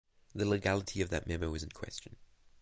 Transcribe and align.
The 0.33 0.45
legality 0.47 1.01
of 1.01 1.11
that 1.11 1.27
memo 1.27 1.53
is 1.53 1.61
in 1.61 1.69
question. 1.69 2.15